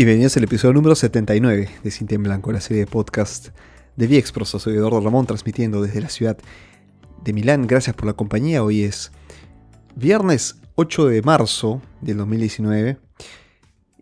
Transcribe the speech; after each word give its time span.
Bienvenidos 0.00 0.34
al 0.38 0.44
episodio 0.44 0.72
número 0.72 0.94
79 0.94 1.68
de 1.84 1.90
Cinta 1.90 2.14
en 2.14 2.22
Blanco, 2.22 2.50
la 2.52 2.62
serie 2.62 2.86
de 2.86 2.90
podcast 2.90 3.48
de 3.96 4.06
Viexpros. 4.06 4.48
Soy 4.48 4.74
Eduardo 4.74 4.98
Ramón 5.02 5.26
transmitiendo 5.26 5.82
desde 5.82 6.00
la 6.00 6.08
ciudad 6.08 6.38
de 7.22 7.32
Milán. 7.34 7.66
Gracias 7.66 7.94
por 7.94 8.06
la 8.06 8.14
compañía. 8.14 8.64
Hoy 8.64 8.84
es 8.84 9.12
viernes 9.94 10.56
8 10.76 11.08
de 11.08 11.20
marzo 11.20 11.82
del 12.00 12.16
2019. 12.16 12.96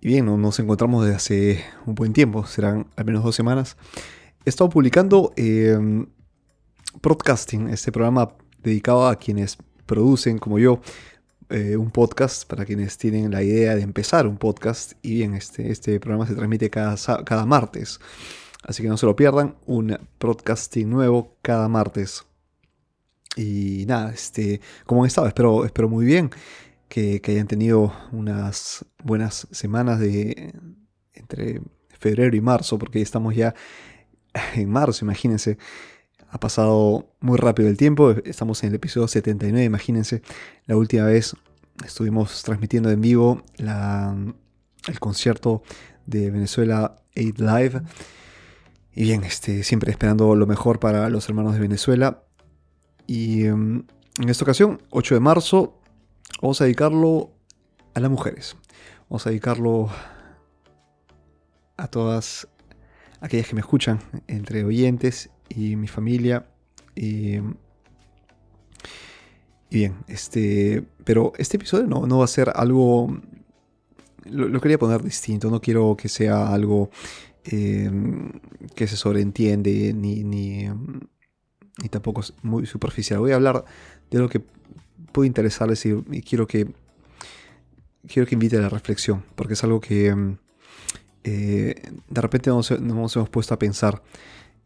Y 0.01 0.07
bien, 0.07 0.27
nos 0.41 0.61
encontramos 0.61 1.05
desde 1.05 1.17
hace 1.17 1.65
un 1.85 1.97
buen 1.97 2.13
tiempo, 2.13 2.47
serán 2.47 2.87
al 2.95 3.05
menos 3.05 3.25
dos 3.25 3.35
semanas. 3.35 3.77
He 4.45 4.51
estado 4.51 4.71
publicando 4.71 5.33
eh, 5.35 6.07
Podcasting, 7.01 7.71
este 7.71 7.91
programa 7.91 8.37
dedicado 8.63 9.09
a 9.09 9.17
quienes 9.17 9.59
producen, 9.85 10.39
como 10.39 10.61
yo, 10.61 10.81
eh, 11.51 11.77
un 11.77 11.91
podcast 11.91 12.47
para 12.47 12.67
quienes 12.67 12.99
tienen 12.99 13.31
la 13.31 13.43
idea 13.43 13.75
de 13.75 13.83
empezar 13.83 14.27
un 14.27 14.37
podcast. 14.37 14.93
Y 15.03 15.15
bien, 15.15 15.35
este, 15.35 15.71
este 15.71 15.99
programa 15.99 16.27
se 16.27 16.35
transmite 16.35 16.69
cada, 16.69 16.97
cada 17.25 17.47
martes. 17.47 18.01
Así 18.63 18.83
que 18.83 18.89
no 18.89 18.97
se 18.97 19.07
lo 19.07 19.17
pierdan, 19.17 19.57
un 19.67 19.99
podcasting 20.19 20.91
nuevo 20.91 21.37
cada 21.41 21.69
martes. 21.69 22.25
Y 23.37 23.85
nada, 23.87 24.13
este, 24.13 24.61
como 24.85 25.03
han 25.03 25.07
estado, 25.07 25.27
espero, 25.27 25.65
espero 25.65 25.89
muy 25.89 26.05
bien 26.05 26.31
que, 26.89 27.21
que, 27.21 27.33
hayan 27.33 27.47
tenido 27.47 27.95
unas 28.13 28.85
buenas 29.03 29.47
semanas 29.51 30.01
de 30.01 30.53
entre 31.15 31.63
febrero 31.99 32.37
y 32.37 32.41
marzo, 32.41 32.79
porque 32.79 33.01
estamos 33.01 33.35
ya 33.35 33.55
en 34.55 34.69
marzo, 34.69 35.05
imagínense. 35.05 35.59
Ha 36.31 36.39
pasado 36.39 37.15
muy 37.21 37.39
rápido 37.39 37.71
el 37.71 37.79
tiempo, 37.79 38.11
estamos 38.25 38.63
en 38.63 38.71
el 38.71 38.75
episodio 38.75 39.09
79, 39.09 39.65
imagínense, 39.65 40.23
la 40.67 40.77
última 40.77 41.05
vez 41.05 41.35
estuvimos 41.85 42.43
transmitiendo 42.43 42.91
en 42.91 43.01
vivo 43.01 43.43
el 43.57 45.01
concierto 45.01 45.63
de 46.05 46.31
Venezuela 46.31 46.97
8 47.17 47.33
Live. 47.39 47.83
Y 48.93 49.05
bien, 49.05 49.25
este, 49.25 49.63
siempre 49.63 49.91
esperando 49.91 50.35
lo 50.35 50.47
mejor 50.47 50.81
para 50.81 51.09
los 51.09 51.29
hermanos 51.29 51.55
de 51.55 51.61
Venezuela. 51.61 52.25
Y 53.07 53.47
em, 53.47 53.85
en 54.21 54.29
esta 54.29 54.45
ocasión, 54.45 54.83
8 54.91 55.15
de 55.15 55.21
marzo, 55.21 55.81
vamos 56.43 56.61
a 56.61 56.65
dedicarlo 56.65 57.33
a 57.95 58.01
las 58.01 58.11
mujeres. 58.11 58.57
Vamos 59.09 59.27
a 59.27 59.31
dedicarlo 59.31 59.89
a 61.79 61.89
todas 61.89 62.49
aquellas 63.21 63.47
que 63.49 63.55
me 63.55 63.61
escuchan, 63.61 64.01
entre 64.27 64.65
oyentes 64.65 65.31
y 65.49 65.77
mi 65.77 65.89
familia. 65.89 66.47
Y, 66.95 67.39
bien, 69.71 69.97
este, 70.09 70.85
pero 71.05 71.33
este 71.39 71.57
episodio 71.57 71.87
no, 71.87 72.07
no 72.07 72.19
va 72.19 72.25
a 72.25 72.29
ser 72.29 72.53
algo... 72.55 73.21
Lo, 74.25 74.61
quería 74.61 74.79
poner 74.79 75.03
distinto, 75.03 75.51
no 75.51 75.61
quiero 75.61 75.97
que 75.97 76.09
sea 76.09 76.53
algo 76.53 76.91
em, 77.45 78.31
que 78.75 78.87
se 78.87 78.97
sobreentiende 78.97 79.95
ni, 79.95 80.23
ni, 80.23 80.69
tampoco 81.91 82.23
muy 82.43 82.67
superficial. 82.67 83.21
Voy 83.21 83.33
a 83.33 83.37
hablar 83.37 83.65
de 84.11 84.19
lo 84.19 84.29
que 84.29 84.43
puede 85.13 85.29
interesarles 85.29 85.87
y, 85.87 86.23
quiero 86.23 86.47
que 86.47 86.71
quiero 88.07 88.29
que 88.29 88.35
invite 88.35 88.59
a 88.59 88.61
la 88.61 88.69
reflexión, 88.69 89.25
porque 89.35 89.55
es 89.55 89.65
algo 89.65 89.81
que 89.81 90.09
em, 90.09 90.37
eh, 91.25 91.75
de 92.09 92.21
repente 92.21 92.51
nos, 92.51 92.71
nos, 92.81 93.17
hemos 93.17 93.29
puesto 93.31 93.55
a 93.55 93.59
pensar 93.59 94.03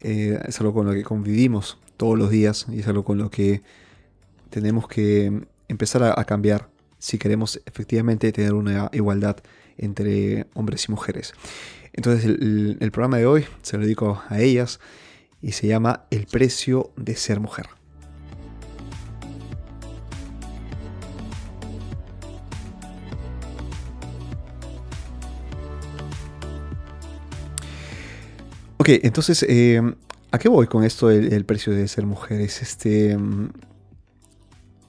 eh, 0.02 0.38
es 0.46 0.60
algo 0.60 0.74
con 0.74 0.86
lo 0.86 0.92
que 0.92 1.04
convivimos 1.04 1.78
todos 1.96 2.18
los 2.18 2.30
días 2.30 2.66
y 2.70 2.80
es 2.80 2.88
algo 2.88 3.04
con 3.04 3.18
lo 3.18 3.30
que 3.30 3.62
tenemos 4.50 4.88
que 4.88 5.46
empezar 5.68 6.02
a, 6.02 6.24
cambiar 6.24 6.68
si 6.98 7.18
queremos 7.18 7.60
efectivamente 7.64 8.32
tener 8.32 8.52
una 8.54 8.90
igualdad 8.92 9.36
entre 9.78 10.46
hombres 10.54 10.86
y 10.88 10.90
mujeres. 10.90 11.32
Entonces 11.92 12.24
el, 12.24 12.76
el 12.80 12.90
programa 12.90 13.18
de 13.18 13.26
hoy 13.26 13.44
se 13.62 13.76
lo 13.76 13.84
dedico 13.84 14.22
a 14.28 14.40
ellas 14.40 14.80
y 15.40 15.52
se 15.52 15.68
llama 15.68 16.04
El 16.10 16.26
precio 16.26 16.90
de 16.96 17.16
ser 17.16 17.40
mujer. 17.40 17.66
Ok, 28.82 28.88
entonces, 29.04 29.47
eh, 29.48 29.81
¿a 30.32 30.38
qué 30.41 30.48
voy 30.48 30.66
con 30.66 30.82
esto 30.82 31.06
del 31.06 31.44
precio 31.44 31.72
de 31.72 31.87
ser 31.87 32.04
mujeres? 32.04 32.62
Este, 32.62 33.16
mm, 33.16 33.50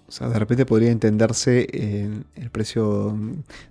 o 0.07 0.11
sea, 0.11 0.29
de 0.29 0.39
repente 0.39 0.65
podría 0.65 0.89
entenderse 0.89 1.67
el 2.33 2.49
precio, 2.49 3.15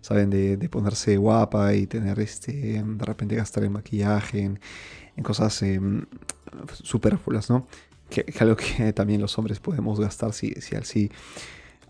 ¿saben? 0.01 0.31
De, 0.31 0.69
ponerse 0.69 1.17
guapa 1.17 1.75
y 1.75 1.89
tener, 1.89 2.21
este, 2.21 2.53
de 2.85 3.05
repente 3.05 3.35
gastar 3.35 3.65
en 3.65 3.73
maquillaje, 3.73 4.43
en, 5.17 5.25
cosas 5.25 5.61
eh, 5.65 5.81
superfluas, 6.73 7.51
¿no? 7.51 7.67
Que, 8.09 8.25
es 8.25 8.41
algo 8.41 8.55
que 8.55 8.93
también 8.95 9.21
los 9.21 9.37
hombres 9.39 9.59
podemos 9.59 9.99
gastar 9.99 10.35
si, 10.35 10.53
si 10.61 10.77
así 10.77 11.11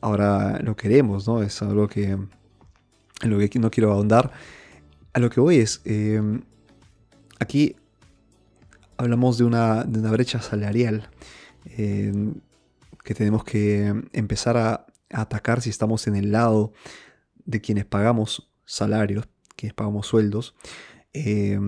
ahora 0.01 0.59
lo 0.63 0.75
queremos, 0.75 1.29
¿no? 1.29 1.43
Es 1.43 1.61
algo 1.61 1.87
que, 1.87 2.05
en 2.13 2.31
lo 3.25 3.39
que 3.47 3.59
no 3.59 3.71
quiero 3.71 3.93
ahondar. 3.93 4.33
A 5.13 5.21
lo 5.21 5.29
que 5.29 5.39
voy 5.39 5.57
es, 5.59 5.83
aquí 7.39 7.77
hablamos 8.97 9.39
de 9.39 9.45
una, 9.45 9.85
brecha 9.85 10.41
salarial 10.41 11.09
eh, 11.67 12.13
que 13.05 13.15
tenemos 13.15 13.45
que 13.45 13.95
empezar 14.13 14.57
a, 14.57 14.87
atacar 15.11 15.61
si 15.61 15.69
estamos 15.69 16.07
en 16.07 16.17
el 16.17 16.33
lado 16.33 16.73
de 17.45 17.61
quienes 17.61 17.85
pagamos 17.85 18.51
salarios, 18.65 19.29
quienes 19.57 19.75
pagamos 19.75 20.07
sueldos, 20.07 20.55
eh, 21.13 21.61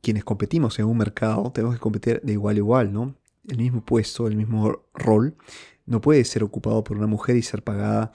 quienes 0.00 0.24
competimos 0.24 0.78
en 0.78 0.86
un 0.86 0.96
mercado, 0.96 1.52
tenemos 1.52 1.74
que 1.76 1.80
competir 1.80 2.22
de 2.22 2.32
igual 2.32 2.56
a 2.56 2.58
igual, 2.58 2.92
¿no? 2.92 3.14
El 3.46 3.58
mismo 3.58 3.84
puesto, 3.84 4.26
el 4.26 4.36
mismo 4.36 4.86
rol, 4.94 5.36
no 5.84 6.00
puede 6.00 6.24
ser 6.24 6.44
ocupado 6.44 6.82
por 6.82 6.96
una 6.96 7.06
mujer 7.06 7.36
y 7.36 7.42
ser 7.42 7.62
pagada 7.62 8.12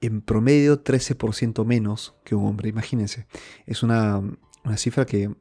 en 0.00 0.20
promedio 0.20 0.82
13% 0.84 1.64
menos 1.64 2.14
que 2.24 2.34
un 2.34 2.46
hombre. 2.46 2.68
Imagínense, 2.68 3.26
es 3.66 3.82
una, 3.82 4.18
una 4.64 4.76
cifra 4.76 5.06
que 5.06 5.34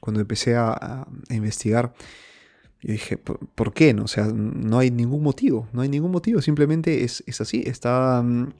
cuando 0.00 0.20
empecé 0.20 0.56
a, 0.56 1.06
investigar, 1.30 1.94
yo 2.80 2.92
dije, 2.92 3.16
¿por, 3.16 3.72
qué? 3.72 3.94
No? 3.94 4.04
O 4.04 4.08
sea, 4.08 4.26
no 4.26 4.78
hay 4.78 4.90
ningún 4.90 5.22
motivo, 5.22 5.68
no 5.72 5.82
hay 5.82 5.88
ningún 5.88 6.10
motivo, 6.10 6.42
simplemente 6.42 7.04
es, 7.04 7.22
así, 7.40 7.62
está... 7.66 8.22
Mm, 8.22 8.52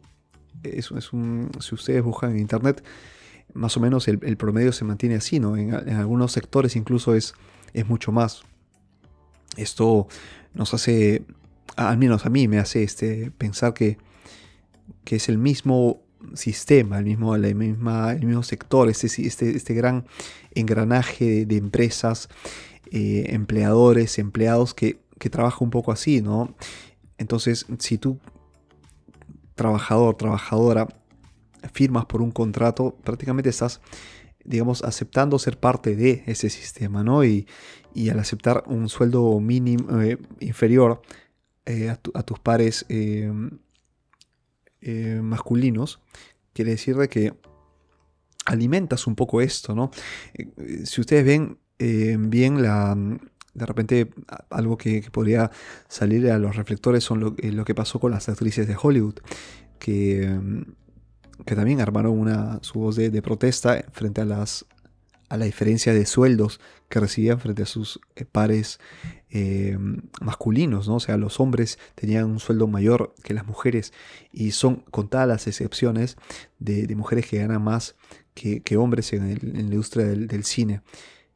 es, 0.63 0.91
es 0.93 1.13
un, 1.13 1.51
si 1.61 1.75
ustedes 1.75 2.03
buscan 2.03 2.31
en 2.31 2.39
internet, 2.39 2.83
más 3.53 3.77
o 3.77 3.81
menos 3.81 4.09
el, 4.09 4.37
promedio 4.37 4.73
se 4.73 4.85
mantiene 4.85 5.17
así, 5.17 5.41
¿no? 5.41 5.57
En, 5.57 5.75
algunos 5.75 6.33
sectores 6.33 6.77
incluso 6.77 7.15
es, 7.15 7.35
es 7.75 7.87
mucho 7.87 8.13
más. 8.13 8.43
Esto 9.57 10.09
nos 10.55 10.75
hace, 10.75 11.25
al 11.77 11.99
menos 11.99 12.25
a 12.25 12.31
mí 12.31 12.49
me 12.49 12.59
hace 12.59 12.83
este, 12.83 13.31
pensar 13.31 13.75
que, 13.75 13.99
que 15.05 15.17
es 15.17 15.29
el 15.29 15.39
mismo 15.39 16.04
sistema, 16.35 16.99
el 16.99 17.05
mismo, 17.05 17.37
la 17.37 17.53
misma, 17.55 18.13
el 18.13 18.27
mismo 18.27 18.43
sector, 18.43 18.89
este, 18.89 19.07
este, 19.07 19.57
este 19.57 19.75
gran 19.75 20.07
engranaje 20.55 21.47
de, 21.47 21.57
empresas, 21.57 22.29
eh, 22.91 23.27
empleadores, 23.29 24.19
empleados 24.19 24.75
que, 24.75 25.01
que 25.19 25.31
trabaja 25.31 25.59
un 25.61 25.71
poco 25.71 25.93
así, 25.93 26.21
¿no? 26.23 26.55
Entonces, 27.19 27.67
si 27.79 27.99
tú, 27.99 28.19
trabajador, 29.55 30.17
trabajadora, 30.17 30.89
firmas 31.73 32.07
por 32.07 32.21
un 32.23 32.31
contrato, 32.31 32.97
prácticamente 33.05 33.51
estás, 33.51 33.81
digamos, 34.45 34.83
aceptando 34.83 35.39
ser 35.39 35.59
parte 35.59 35.97
de 35.97 36.23
ese 36.27 36.51
sistema, 36.51 37.03
¿no? 37.03 37.25
Y, 37.25 37.47
al 38.11 38.19
aceptar 38.19 38.65
un 38.67 38.89
sueldo 38.89 39.39
mínimo 39.39 40.01
eh, 40.03 40.19
inferior 40.41 41.01
eh, 41.65 41.91
a, 41.91 42.23
tus 42.25 42.41
pares 42.41 42.85
masculinos, 45.23 46.01
quiere 46.53 46.73
decir 46.73 46.97
de 46.97 47.09
que 47.09 47.35
alimentas 48.47 49.07
un 49.07 49.15
poco 49.15 49.41
esto, 49.41 49.75
¿no? 49.75 49.91
Eh, 50.35 50.85
si 50.85 51.01
ustedes 51.01 51.25
ven 51.25 51.59
eh, 51.79 52.17
bien 52.19 52.63
la... 52.63 52.97
De 53.55 53.67
repente 53.67 54.11
algo 54.51 54.77
que, 54.77 55.01
podría 55.13 55.49
salir 55.87 56.29
a 56.29 56.39
los 56.41 56.57
reflectores 56.57 57.05
son 57.05 57.21
lo, 57.21 57.65
que 57.65 57.75
pasó 57.75 58.01
con 58.01 58.11
las 58.11 58.29
actrices 58.29 58.67
de 58.67 58.77
Hollywood, 58.81 59.21
que, 59.79 60.41
que 61.47 61.55
también 61.55 61.81
armaron 61.81 62.19
una, 62.19 62.59
su 62.63 62.81
voz 62.81 62.97
de, 62.97 63.11
de 63.11 63.23
protesta 63.23 63.85
frente 63.93 64.23
a 64.23 64.25
las 64.25 64.67
a 65.29 65.37
la 65.37 65.45
diferencia 65.47 65.93
de 65.93 66.07
sueldos 66.07 66.61
que 66.95 67.01
recibían 67.01 67.41
frente 67.41 67.65
a 67.65 67.67
sus 67.67 67.99
eh, 68.15 68.25
pares 68.25 68.79
eh, 69.29 69.77
masculinos, 70.21 70.87
¿no? 70.87 70.95
O 70.95 71.01
sea, 71.01 71.17
los 71.17 71.41
hombres 71.41 71.77
tenían 71.97 72.27
un 72.27 72.39
sueldo 72.39 72.69
mayor 72.69 73.17
que 73.25 73.35
las 73.35 73.45
mujeres 73.49 73.93
y 74.31 74.53
son 74.53 74.77
contadas 74.93 75.27
las 75.27 75.47
excepciones 75.49 76.17
de, 76.61 76.87
mujeres 76.95 77.27
que 77.27 77.39
ganan 77.39 77.65
más 77.65 77.97
que, 78.33 78.77
hombres 78.77 79.13
en, 79.13 79.41
la 79.43 79.61
industria 79.61 80.07
del, 80.07 80.45
cine. 80.45 80.83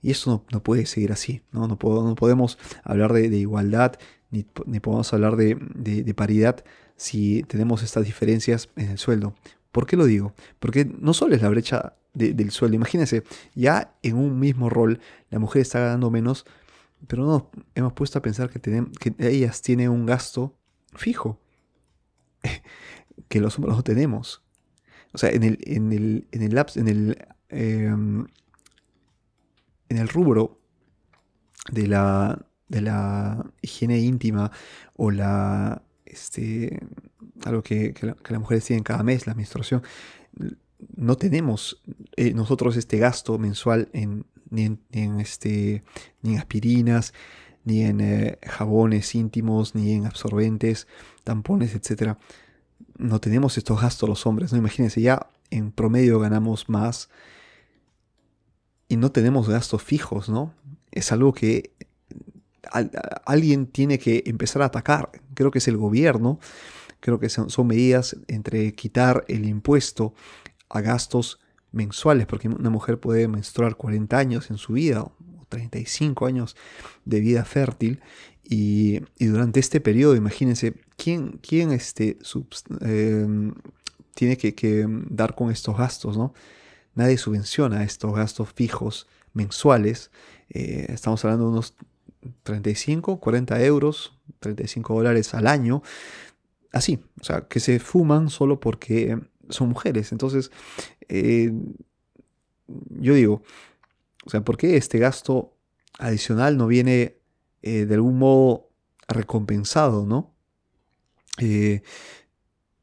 Y 0.01 0.13
eso 0.13 0.45
no, 0.53 0.63
puede 0.63 0.87
seguir 0.87 1.11
así, 1.11 1.43
¿no? 1.51 1.67
No, 1.67 1.77
podemos 1.77 2.57
hablar 2.85 3.13
de, 3.13 3.27
igualdad 3.37 3.99
ni, 4.31 4.45
podemos 4.45 5.13
hablar 5.13 5.35
de, 5.35 5.57
de 5.57 6.15
paridad 6.15 6.65
si 6.95 7.43
tenemos 7.49 7.83
estas 7.83 8.05
diferencias 8.05 8.69
en 8.77 8.91
el 8.91 8.99
sueldo. 8.99 9.35
¿Por 9.73 9.87
qué 9.87 9.97
lo 9.97 10.07
digo? 10.07 10.35
Porque 10.61 10.85
no 10.85 11.15
solo 11.15 11.35
es 11.35 11.43
la 11.43 11.49
brecha 11.49 11.95
del 12.15 12.51
sueldo. 12.51 12.77
Imagínense, 12.77 13.23
ya 13.55 13.95
en 14.03 14.17
un 14.17 14.39
mismo 14.39 14.69
rol 14.71 15.01
la 15.31 15.39
mujer 15.39 15.63
está 15.63 15.81
ganando 15.81 16.11
menos, 16.11 16.47
pero 17.07 17.25
no 17.25 17.51
hemos 17.75 17.93
puesto 17.93 18.19
a 18.19 18.23
pensar 18.23 18.51
que, 18.51 18.61
que 18.61 19.15
ellas 19.19 19.63
tienen 19.63 19.91
un 19.91 20.07
gasto 20.07 20.57
fijo 20.95 21.41
que 23.29 23.41
los 23.41 23.57
hombres 23.57 23.77
no 23.77 23.83
tenemos. 23.83 24.43
O 25.13 25.19
sea, 25.19 25.31
en 25.31 25.43
el, 25.43 25.59
en 25.63 25.93
el, 25.93 26.27
en 26.33 26.43
el, 26.43 26.67
en 26.75 26.89
el, 26.89 27.27
em, 27.49 28.27
en 29.89 29.97
el 29.97 30.09
rubro 30.09 30.59
de 31.73 31.87
la, 31.87 32.45
de 32.69 32.83
la 32.83 33.45
higiene 33.63 33.99
íntima 33.99 34.51
o 34.97 35.11
la, 35.11 35.83
este, 36.05 36.81
algo 37.45 37.63
que, 37.63 37.95
que, 37.95 38.07
las 38.07 38.41
mujeres 38.41 38.65
tienen 38.65 38.85
cada 38.85 39.03
mes, 39.03 39.27
la 39.27 39.35
menstruación, 39.35 39.83
no 40.97 41.17
tenemos 41.17 41.83
eh, 42.17 42.33
nosotros 42.35 42.77
este 42.77 42.99
gasto 42.99 43.39
mensual 43.39 43.89
en, 43.93 44.27
ni, 44.51 44.79
en, 44.93 45.21
este, 45.21 45.83
ni 46.23 46.35
en 46.35 46.39
aspirinas, 46.39 47.15
ni 47.65 47.83
en 47.83 48.01
eh, 48.01 48.39
jabones 48.47 49.15
íntimos, 49.15 49.75
ni 49.75 49.93
en 49.93 50.07
absorbentes, 50.07 50.87
tampones, 51.25 51.75
etc. 51.75 52.17
No 52.97 53.21
tenemos 53.21 53.59
estos 53.59 53.81
gastos 53.81 54.09
los 54.09 54.27
hombres, 54.27 54.53
¿no? 54.53 54.59
Imagínense, 54.59 55.01
ya 55.01 55.29
en 55.51 55.73
promedio 55.73 56.19
ganamos 56.21 56.69
más 56.69 57.09
y 58.89 58.97
no 58.97 59.13
tenemos 59.13 59.49
gastos 59.49 59.83
fijos, 59.83 60.29
¿no? 60.29 60.55
Es 60.91 61.13
algo 61.13 61.33
que 61.33 61.73
alguien 63.25 63.67
tiene 63.67 63.99
que 63.99 64.23
empezar 64.27 64.63
a 64.63 64.67
atacar. 64.67 65.11
Creo 65.35 65.51
que 65.51 65.59
es 65.59 65.69
el 65.69 65.77
gobierno, 65.77 66.39
creo 67.01 67.19
que 67.19 67.29
son, 67.29 67.49
medidas 67.67 68.17
entre 68.29 68.73
quitar 68.75 69.25
el 69.29 69.47
impuesto 69.47 70.15
a 70.69 70.81
gastos 70.81 71.41
mensuales, 71.73 72.27
porque 72.27 72.49
una 72.49 72.71
mujer 72.71 72.99
puede 72.99 73.29
menstruar 73.29 73.77
40 73.77 74.19
años 74.19 74.51
en 74.51 74.59
su 74.59 74.75
vida, 74.75 75.03
o 75.03 75.13
35 75.49 76.27
años 76.27 76.57
de 77.05 77.21
vida 77.21 77.45
fértil, 77.45 78.01
y, 78.51 79.01
durante 79.19 79.61
este 79.61 79.81
periodo, 79.81 80.17
imagínense, 80.17 80.75
¿quién, 80.97 81.39
quién 81.43 81.71
este, 81.71 82.17
em, 82.81 83.55
tiene 84.15 84.39
que, 84.39 84.87
dar 85.11 85.35
con 85.35 85.51
estos 85.51 85.77
gastos? 85.77 86.17
¿no? 86.17 86.33
Nadie 86.95 87.19
subvenciona 87.19 87.85
estos 87.85 88.15
gastos 88.15 88.49
fijos 88.55 89.07
mensuales. 89.35 90.11
Eh, 90.49 90.87
estamos 90.89 91.23
hablando 91.25 91.45
de 91.45 91.51
unos 91.53 91.75
35, 92.43 93.21
40 93.21 93.63
euros, 93.65 94.19
35 94.41 94.95
dólares 94.95 95.35
al 95.35 95.47
año. 95.47 95.83
Así, 96.73 97.01
o 97.21 97.25
sea, 97.25 97.43
que 97.43 97.61
se 97.61 97.79
fuman 97.81 98.31
solo 98.31 98.61
porque 98.61 99.19
son 99.49 99.71
mujeres. 99.71 100.13
Entonces, 100.13 100.51
eh, 101.09 101.53
yo 102.91 103.15
digo, 103.15 103.43
o 104.25 104.31
sea, 104.31 104.43
¿por 104.43 104.57
qué 104.57 104.77
este 104.77 104.99
gasto 104.99 105.55
adicional 105.99 106.57
no 106.57 106.67
viene 106.67 107.19
eh, 107.63 107.87
de 107.87 107.95
algún 107.95 108.19
modo 108.19 108.71
recompensado, 109.09 110.07
no? 110.07 110.35
Eh, 111.39 111.83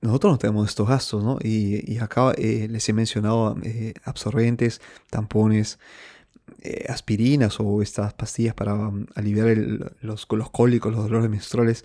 nosotros 0.01 0.33
no 0.33 0.38
tenemos 0.38 0.69
estos 0.69 0.88
gastos, 0.88 1.23
¿no? 1.23 1.38
Y, 1.41 1.97
acá 1.97 2.33
les 2.33 2.88
he 2.88 2.94
mencionado 2.94 3.57
absorbentes, 4.03 4.79
tampones, 5.09 5.79
aspirinas 6.89 7.59
o 7.59 7.81
estas 7.81 8.13
pastillas 8.13 8.53
para 8.53 8.74
um, 8.74 9.06
aliviar 9.15 9.56
los, 10.01 10.27
los 10.30 10.50
cólicos, 10.50 10.94
los 10.94 11.03
dolores 11.03 11.30
menstruales 11.30 11.83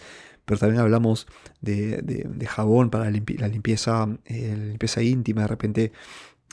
pero 0.51 0.59
también 0.59 0.81
hablamos 0.81 1.29
de, 1.61 2.47
jabón 2.49 2.91
para 2.91 3.05
la, 3.05 3.11
limpieza, 3.13 4.09
eh, 4.25 4.57
limpieza 4.57 5.01
íntima, 5.01 5.43
de 5.43 5.47
repente 5.47 5.93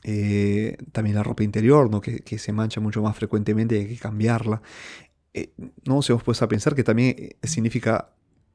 eh, 0.03 0.77
también 0.91 1.15
la 1.15 1.23
ropa 1.23 1.41
interior, 1.43 1.89
¿no? 1.89 1.99
que, 1.99 2.37
se 2.37 2.53
mancha 2.53 2.79
mucho 2.79 3.01
más 3.01 3.15
frecuentemente 3.15 3.75
y 3.75 3.79
hay 3.79 3.87
que 3.87 3.97
cambiarla. 3.97 4.61
Eh, 5.33 5.49
no 5.85 5.95
nos 5.95 6.07
hemos 6.11 6.21
puesto 6.21 6.45
a 6.45 6.47
pensar 6.47 6.75
que 6.75 6.83
también 6.83 7.35
significa, 7.41 8.11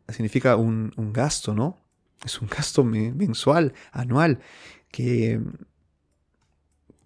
significa 0.09 0.55
un, 0.55 0.93
gasto, 1.13 1.55
¿no? 1.55 1.77
Es 2.25 2.41
un 2.41 2.47
gasto 2.47 2.85
mensual, 2.85 3.75
anual, 3.91 4.39
que, 4.93 5.41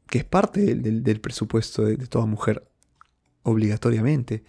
que 0.08 0.18
es 0.18 0.24
parte 0.24 0.74
del, 0.74 1.20
presupuesto 1.20 1.84
de, 1.84 1.96
toda 2.06 2.26
mujer, 2.26 2.66
obligatoriamente. 3.42 4.44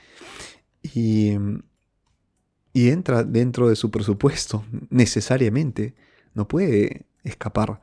Y 0.81 1.35
y 2.77 2.91
entra 2.91 3.23
dentro 3.23 3.69
de 3.69 3.75
su 3.75 3.89
presupuesto 3.89 4.63
necesariamente. 4.91 5.95
No 6.35 6.47
puede 6.47 7.07
escapar. 7.23 7.81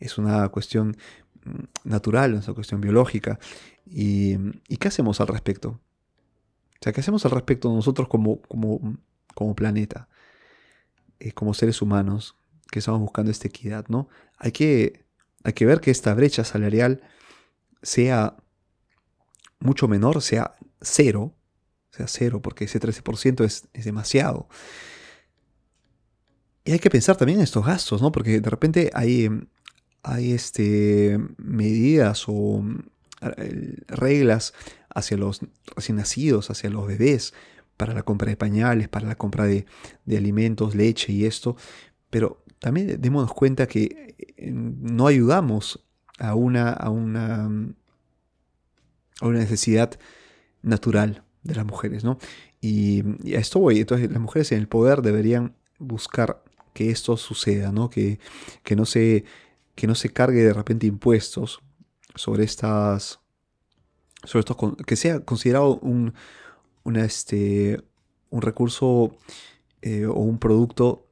Es 0.00 0.18
una 0.18 0.46
cuestión 0.50 0.98
mm, 1.46 1.88
natural, 1.88 2.34
es 2.34 2.46
una 2.46 2.54
cuestión 2.54 2.82
biológica. 2.82 3.38
¿Y, 3.86 4.36
qué 4.76 4.88
hacemos 4.88 5.22
al 5.22 5.28
respecto? 5.28 5.70
O 5.70 6.78
sea, 6.82 6.92
¿qué 6.92 7.00
hacemos 7.00 7.24
al 7.24 7.30
respecto 7.30 7.72
nosotros 7.72 8.06
como, 8.06 8.42
como, 8.42 8.98
como 9.34 9.54
planeta? 9.54 10.10
Eh, 11.20 11.32
como 11.32 11.54
seres 11.54 11.80
humanos 11.80 12.36
que 12.70 12.80
estamos 12.80 13.00
buscando 13.00 13.30
esta 13.30 13.48
equidad, 13.48 13.86
¿no? 13.88 14.10
Hay 14.36 14.52
que, 14.52 15.06
hay 15.44 15.52
que 15.52 15.66
ver 15.66 15.80
que 15.80 15.90
esta 15.90 16.14
brecha 16.14 16.44
salarial 16.44 17.02
sea 17.82 18.36
mucho 19.60 19.88
menor, 19.88 20.22
sea 20.22 20.56
cero, 20.80 21.34
sea 21.90 22.06
cero, 22.08 22.40
porque 22.42 22.64
ese 22.64 22.80
13% 22.80 23.44
es, 23.44 23.68
es, 23.72 23.84
demasiado. 23.84 24.48
Y 26.64 26.72
hay 26.72 26.78
que 26.78 26.90
pensar 26.90 27.16
también 27.16 27.38
en 27.38 27.44
estos 27.44 27.64
gastos, 27.64 28.02
¿no? 28.02 28.12
Porque 28.12 28.40
de 28.40 28.50
repente 28.50 28.90
hay, 28.94 29.28
hay 30.02 30.32
este, 30.32 31.18
medidas 31.38 32.28
o 32.28 32.62
reglas 33.88 34.54
hacia 34.94 35.16
los 35.16 35.40
recién 35.74 35.96
nacidos, 35.96 36.50
hacia 36.50 36.70
los 36.70 36.86
bebés, 36.86 37.34
para 37.76 37.94
la 37.94 38.02
compra 38.02 38.28
de 38.28 38.36
pañales, 38.36 38.88
para 38.88 39.06
la 39.06 39.14
compra 39.16 39.46
de, 39.46 39.64
alimentos, 40.08 40.74
leche 40.74 41.12
y 41.12 41.24
esto. 41.24 41.56
Pero 42.10 42.44
también 42.58 43.00
démonos 43.00 43.32
cuenta 43.32 43.66
que 43.66 44.16
eh, 44.36 44.50
no 44.52 45.06
ayudamos 45.06 45.84
a 46.18 46.34
una, 46.34 46.70
a 46.70 46.90
una, 46.90 47.44
a 49.20 49.26
una 49.26 49.38
necesidad 49.38 49.98
natural 50.62 51.22
de 51.42 51.54
las 51.54 51.64
mujeres, 51.64 52.04
¿no? 52.04 52.18
Y, 52.60 53.02
a 53.34 53.38
esto 53.38 53.60
voy, 53.60 53.80
entonces 53.80 54.10
las 54.10 54.20
mujeres 54.20 54.50
en 54.52 54.58
el 54.58 54.68
poder 54.68 55.02
deberían 55.02 55.54
buscar 55.78 56.42
que 56.74 56.90
esto 56.90 57.16
suceda, 57.16 57.72
¿no? 57.72 57.88
Que, 57.88 58.18
que, 58.64 58.76
no, 58.76 58.84
se, 58.84 59.24
que 59.74 59.86
no 59.86 59.94
se 59.94 60.10
cargue 60.10 60.42
de 60.42 60.52
repente 60.52 60.86
impuestos 60.86 61.60
sobre 62.14 62.44
estas, 62.44 63.20
sobre 64.24 64.40
estos, 64.40 64.56
que 64.86 64.96
sea 64.96 65.20
considerado 65.20 65.78
un, 65.78 66.14
este, 66.96 67.80
un 68.30 68.42
recurso 68.42 69.16
eh, 69.82 70.06
o 70.06 70.18
un 70.20 70.38
producto 70.38 71.06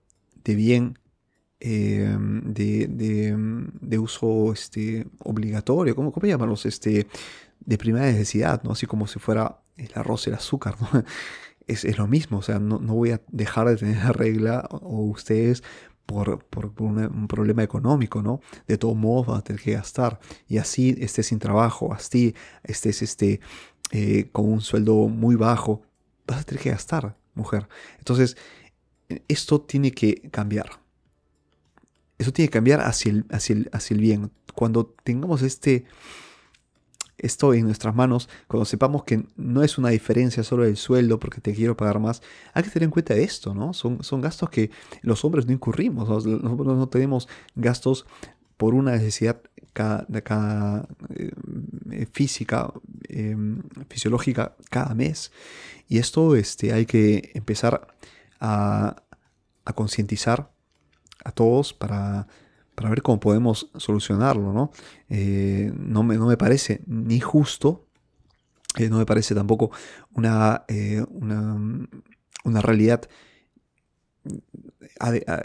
de 0.45 0.55
bien 0.57 0.99
eh, 1.61 2.17
de, 2.19 2.87
de, 3.81 3.99
uso 3.99 4.53
este, 4.53 5.07
obligatorio, 5.21 5.97
¿cómo, 5.97 6.13
cómo 6.13 6.27
llamarlos? 6.27 6.67
Este, 6.67 7.07
de 7.61 7.79
primera 7.79 8.07
necesidad, 8.07 8.63
¿no? 8.63 8.73
Así 8.73 8.87
como 8.87 9.07
si 9.07 9.19
fuera 9.19 9.59
el 9.77 9.91
arroz 9.95 10.27
el 10.27 10.35
azúcar, 10.35 10.77
¿no? 10.81 11.05
Es, 11.67 11.99
lo 11.99 12.07
mismo, 12.07 12.39
o 12.39 12.43
sea, 12.43 12.61
no, 12.61 12.79
voy 12.79 13.11
a 13.11 13.21
dejar 13.27 13.69
de 13.69 13.77
tener 13.77 13.97
la 13.97 14.13
regla 14.13 14.69
o 14.71 15.01
ustedes 15.01 15.65
por, 16.07 16.45
un 16.79 17.27
problema 17.27 17.65
económico, 17.65 18.23
¿no? 18.23 18.41
De 18.69 18.79
todos 18.79 18.95
modos 18.95 19.27
van 19.27 19.39
a 19.39 19.43
tener 19.43 19.61
que 19.61 19.73
gastar. 19.73 20.21
Y 20.47 20.59
así 20.59 20.97
estés 21.01 21.27
sin 21.27 21.41
trabajo, 21.41 21.93
así 21.93 22.37
estés 22.63 23.03
este, 23.03 23.41
eh, 23.91 24.29
con 24.31 24.49
un 24.49 24.61
sueldo 24.61 25.09
muy 25.09 25.35
bajo, 25.35 25.83
vas 26.25 26.43
a 26.43 26.45
tener 26.45 26.63
que 26.63 26.71
gastar, 26.71 27.17
mujer. 27.35 27.67
Entonces, 27.99 28.37
esto 29.27 29.61
tiene 29.61 29.91
que 29.91 30.21
cambiar. 30.31 30.86
Eso 32.18 32.32
tiene 32.32 32.49
que 32.49 32.54
cambiar 32.54 32.80
hacia 32.80 33.11
el, 33.12 33.26
hacia 33.30 33.56
hacia 33.73 33.94
el 33.94 34.00
bien. 34.00 34.30
Cuando 34.54 34.87
tengamos 35.04 35.42
este 35.42 35.85
esto 37.18 37.54
en 37.54 37.64
nuestras 37.64 37.94
manos, 37.94 38.28
cuando 38.46 38.64
sepamos 38.64 39.04
que 39.04 39.25
no 39.37 39.62
es 39.62 39.78
una 39.78 39.88
diferencia 39.88 40.42
solo 40.42 40.64
del 40.64 40.76
sueldo 40.76 41.18
porque 41.18 41.40
te 41.40 41.54
quiero 41.54 41.76
pagar 41.76 41.99
más, 41.99 42.23
hay 42.52 42.62
que 42.62 42.70
tener 42.70 42.85
en 42.85 42.90
cuenta 42.90 43.14
esto, 43.14 43.54
¿no? 43.54 43.73
Son, 43.73 44.02
son 44.02 44.20
gastos 44.20 44.50
que 44.50 44.70
los 45.02 45.25
hombres 45.25 45.46
no 45.46 45.52
incurrimos, 45.52 46.08
nosotros 46.08 46.76
no 46.76 46.88
tenemos 46.88 47.28
gastos 47.54 48.06
por 48.56 48.75
una 48.75 48.92
necesidad 48.92 49.40
cada, 49.73 50.88
eh, 51.11 52.06
física, 52.11 52.73
em, 53.08 53.62
fisiológica 53.88 54.56
cada 54.70 54.94
mes. 54.94 55.30
Y 55.88 55.99
esto 55.99 56.35
este, 56.37 56.73
hay 56.73 56.87
que 56.87 57.32
empezar 57.35 57.94
a, 58.40 58.96
a 59.64 59.73
concientizar 59.75 60.50
a 61.26 61.33
todos 61.33 61.75
para 61.75 62.26
para 62.76 62.90
ver 62.90 63.02
cómo 63.02 63.18
podemos 63.18 63.71
solucionarlo, 63.76 64.52
¿no? 64.52 64.71
Eh, 65.09 65.73
no, 65.75 66.02
me, 66.02 66.16
no, 66.16 66.26
me, 66.26 66.37
parece 66.37 66.83
ni 66.87 67.18
justo, 67.21 67.87
eh, 68.76 68.90
no 68.90 68.99
me 68.99 69.06
parece 69.06 69.35
tampoco 69.35 69.71
una, 70.12 70.64
eh, 70.68 71.02
una, 71.11 72.61
realidad 72.61 73.09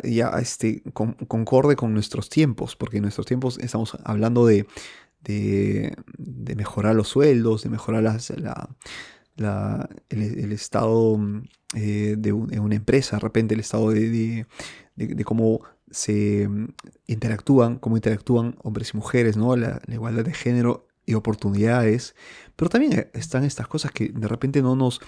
ya 0.03 0.29
este, 0.39 0.83
concorde 0.91 1.77
con 1.77 1.93
nuestros 1.93 2.29
tiempos, 2.29 2.75
porque 2.75 2.97
en 2.97 3.03
nuestros 3.03 3.25
tiempos 3.25 3.57
estamos 3.59 3.97
hablando 4.03 4.45
de, 4.45 4.67
de, 5.21 5.95
mejorar 6.55 6.95
los 6.95 7.07
sueldos, 7.07 7.63
de 7.63 7.69
mejorar 7.69 8.03
el, 10.09 10.51
estado 10.51 11.19
eh, 11.75 12.15
de, 12.17 12.31
una 12.33 12.75
empresa, 12.75 13.17
de 13.17 13.21
repente 13.21 13.53
el 13.53 13.59
estado 13.59 13.91
de, 13.91 14.45
cómo 15.25 15.61
se 15.89 16.47
interactúan, 17.07 17.77
cómo 17.77 17.97
interactúan 17.97 18.55
hombres 18.63 18.91
y 18.93 18.97
mujeres, 18.97 19.37
¿no? 19.37 19.55
la, 19.55 19.81
igualdad 19.87 20.23
de 20.23 20.33
género 20.33 20.87
y 21.05 21.15
oportunidades, 21.15 22.15
pero 22.55 22.69
también 22.69 23.09
están 23.13 23.43
estas 23.43 23.67
cosas 23.67 23.91
que 23.91 24.09
de 24.09 24.27
repente 24.27 24.61
no 24.61 24.75
nos, 24.75 25.01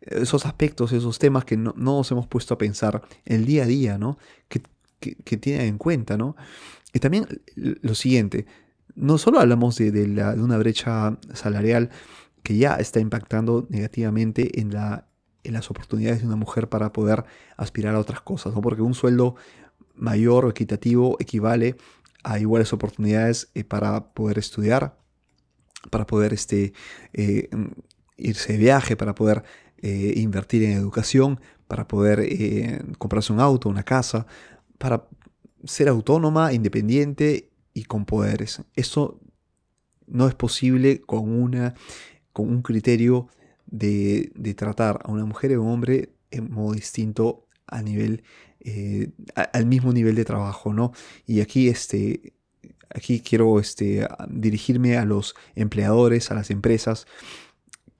esos 0.00 0.46
aspectos, 0.46 0.92
esos 0.92 1.18
temas 1.18 1.44
que 1.44 1.56
no, 1.56 1.74
nos 1.76 2.10
hemos 2.10 2.26
puesto 2.26 2.54
a 2.54 2.58
pensar 2.58 3.02
el 3.24 3.46
día 3.46 3.64
a 3.64 3.66
día, 3.66 3.98
¿no? 3.98 4.18
Que, 4.48 4.62
que, 5.00 5.36
tienen 5.38 5.66
en 5.66 5.78
cuenta, 5.78 6.16
¿no? 6.16 6.36
Y 6.92 6.98
también 6.98 7.26
lo 7.56 7.94
siguiente, 7.94 8.46
no 8.94 9.18
solo 9.18 9.40
hablamos 9.40 9.76
de, 9.76 10.34
una 10.38 10.58
brecha 10.58 11.18
salarial 11.34 11.90
que 12.42 12.56
ya 12.56 12.74
está 12.76 13.00
impactando 13.00 13.66
negativamente 13.68 14.60
en, 14.60 14.72
la, 14.72 15.06
en 15.44 15.54
las 15.54 15.70
oportunidades 15.70 16.20
de 16.20 16.26
una 16.26 16.36
mujer 16.36 16.68
para 16.68 16.92
poder 16.92 17.24
aspirar 17.56 17.94
a 17.94 17.98
otras 17.98 18.20
cosas, 18.20 18.54
¿no? 18.54 18.60
Porque 18.60 18.82
un 18.82 18.94
sueldo 18.94 19.36
mayor 19.94 20.46
o 20.46 20.50
equitativo 20.50 21.16
equivale 21.20 21.76
a 22.22 22.38
iguales 22.38 22.72
oportunidades 22.72 23.50
eh, 23.54 23.64
para 23.64 24.12
poder 24.12 24.38
estudiar, 24.38 24.96
para 25.90 26.06
poder 26.06 26.32
este, 26.32 26.72
eh, 27.12 27.48
irse 28.16 28.52
de 28.52 28.58
viaje, 28.58 28.96
para 28.96 29.14
poder 29.14 29.44
eh, 29.78 30.14
invertir 30.16 30.62
en 30.64 30.72
educación, 30.72 31.40
para 31.66 31.86
poder 31.86 32.84
comprarse 32.98 33.32
un 33.32 33.38
auto, 33.38 33.68
una 33.68 33.84
casa, 33.84 34.26
para 34.76 35.06
ser 35.64 35.88
autónoma, 35.88 36.52
independiente 36.52 37.50
y 37.72 37.84
con 37.84 38.04
poderes. 38.04 38.62
Eso 38.74 39.20
no 40.08 40.26
es 40.26 40.34
posible 40.34 41.00
con, 41.00 41.30
una, 41.30 41.74
con 42.32 42.48
un 42.48 42.62
criterio 42.62 43.28
de, 43.66 44.32
tratar 44.56 45.00
a 45.04 45.10
una 45.10 45.24
mujer 45.24 45.50
y 45.50 45.54
a 45.54 45.60
un 45.60 45.68
hombre 45.68 46.10
en 46.30 46.50
modo 46.50 46.74
distinto 46.74 47.46
a 47.66 47.82
nivel, 47.82 48.24
al 49.52 49.66
mismo 49.66 49.92
nivel 49.92 50.14
de 50.16 50.24
trabajo, 50.24 50.72
¿no? 50.72 50.92
Y 51.26 51.40
aquí 51.40 51.68
este, 51.68 52.34
aquí 52.94 53.20
quiero 53.20 53.60
este, 53.60 54.06
dirigirme 54.28 54.96
a 54.96 55.04
los 55.04 55.34
empleadores, 55.54 56.30
a 56.30 56.34
las 56.34 56.50
empresas 56.50 57.06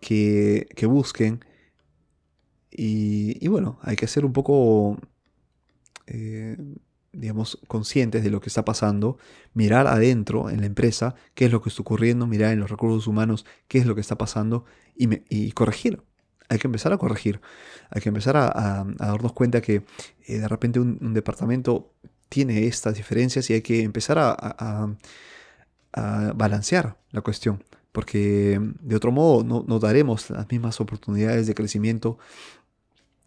que, 0.00 0.66
busquen. 0.82 1.44
Y, 2.70 3.46
bueno, 3.48 3.78
hay 3.82 3.96
que 3.96 4.06
ser 4.06 4.24
un 4.24 4.32
poco, 4.32 4.98
eh, 6.06 6.56
digamos, 7.12 7.58
conscientes 7.66 8.22
de 8.22 8.30
lo 8.30 8.40
que 8.40 8.48
está 8.48 8.64
pasando, 8.64 9.18
mirar 9.54 9.86
adentro 9.86 10.50
en 10.50 10.60
la 10.60 10.66
empresa 10.66 11.14
qué 11.34 11.46
es 11.46 11.52
lo 11.52 11.60
que 11.60 11.68
está 11.68 11.82
ocurriendo, 11.82 12.26
mirar 12.26 12.52
en 12.52 12.60
los 12.60 12.70
recursos 12.70 13.06
humanos 13.06 13.46
qué 13.68 13.78
es 13.78 13.86
lo 13.86 13.94
que 13.94 14.00
está 14.00 14.16
pasando 14.16 14.64
y, 14.96 15.52
corregir. 15.52 16.02
Hay 16.48 16.58
que 16.58 16.66
empezar 16.66 16.92
a 16.92 16.98
corregir. 16.98 17.40
Hay 17.90 18.00
que 18.02 18.08
empezar 18.08 18.36
a, 18.36 18.84
darnos 18.98 19.32
cuenta 19.32 19.60
que 19.60 19.82
eh, 20.26 20.38
de 20.38 20.48
repente 20.48 20.80
un 20.80 21.14
departamento 21.14 21.92
tiene 22.30 22.66
estas 22.66 22.94
diferencias 22.94 23.50
y 23.50 23.54
hay 23.54 23.60
que 23.60 23.82
empezar 23.82 24.16
a, 24.18 24.96
balancear 26.34 26.96
la 27.10 27.20
cuestión, 27.20 27.64
porque 27.90 28.60
de 28.80 28.96
otro 28.96 29.10
modo 29.10 29.42
no, 29.42 29.78
daremos 29.80 30.30
las 30.30 30.48
mismas 30.48 30.80
oportunidades 30.80 31.48
de 31.48 31.54
crecimiento 31.54 32.16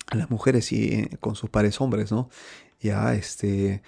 a 0.07 0.15
las 0.15 0.29
mujeres 0.29 0.71
y 0.71 0.93
eh, 0.93 1.09
con 1.19 1.35
sus 1.35 1.49
pares 1.49 1.81
hombres, 1.81 2.11
¿no? 2.11 2.29
Ya 2.81 3.13
este 3.15 3.81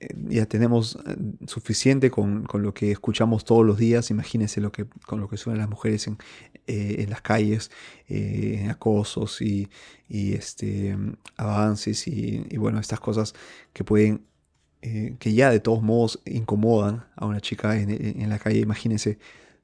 eh, 0.00 0.08
ya 0.28 0.46
tenemos 0.46 0.98
eh, 1.06 1.16
suficiente 1.46 2.10
con, 2.10 2.46
lo 2.52 2.74
que 2.74 2.92
escuchamos 2.92 3.44
todos 3.44 3.64
los 3.64 3.78
días. 3.78 4.10
Imagínense 4.10 4.60
lo 4.60 4.72
que, 4.72 4.86
con 5.06 5.20
lo 5.20 5.28
que 5.28 5.36
suenan 5.36 5.60
las 5.60 5.70
mujeres 5.70 6.06
en, 6.06 6.18
las 7.10 7.22
calles, 7.22 7.70
en 8.08 8.70
acosos 8.70 9.40
y, 9.40 9.68
este, 10.08 10.96
avances 11.36 12.08
y, 12.08 12.44
y, 12.50 12.56
bueno, 12.56 12.80
estas 12.80 13.00
cosas 13.00 13.34
que 13.72 13.84
pueden 13.84 14.26
eh, 14.88 15.16
que 15.18 15.32
ya 15.34 15.50
de 15.50 15.58
todos 15.58 15.82
modos 15.82 16.20
incomodan 16.26 17.06
a 17.16 17.26
una 17.26 17.40
chica 17.40 17.76
en, 17.80 18.28
la 18.28 18.38
calle. 18.38 18.60
Imagínense 18.60 19.18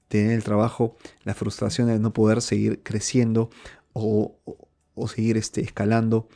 tener 0.09 0.33
el 0.33 0.43
trabajo, 0.43 0.97
la 1.23 1.35
frustración 1.35 1.87
de 1.87 2.01
no 2.01 2.13
poder 2.13 2.43
seguir 2.43 2.83
creciendo 2.83 3.49
o, 3.93 4.37
seguir 5.09 5.37
este, 5.37 5.61
escalando 5.61 6.29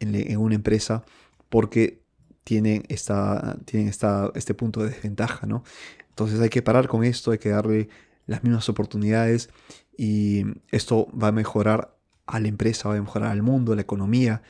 en, 0.00 0.38
una 0.38 0.54
empresa 0.54 1.04
porque 1.48 2.02
tienen, 2.44 2.84
esta, 2.88 3.58
tienen 3.64 3.88
esta, 3.88 4.30
este 4.34 4.54
punto 4.54 4.82
de 4.82 4.90
desventaja. 4.90 5.46
¿no? 5.46 5.64
Entonces 6.08 6.40
hay 6.40 6.48
que 6.48 6.62
parar 6.62 6.88
con 6.88 7.04
esto, 7.04 7.30
hay 7.30 7.38
que 7.38 7.50
darle 7.50 7.88
las 8.26 8.42
mismas 8.42 8.68
oportunidades 8.68 9.50
y 9.96 10.44
esto 10.70 11.08
va 11.10 11.28
a 11.28 11.32
mejorar 11.32 11.96
a 12.26 12.40
la 12.40 12.48
empresa, 12.48 12.88
va 12.88 12.96
a 12.96 13.00
mejorar 13.00 13.30
al 13.30 13.42
mundo, 13.42 13.74
la 13.74 13.82
economía. 13.82 14.42